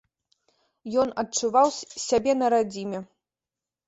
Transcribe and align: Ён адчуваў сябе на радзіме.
Ён 1.03 1.11
адчуваў 1.21 1.69
сябе 2.05 2.31
на 2.39 2.47
радзіме. 2.55 3.03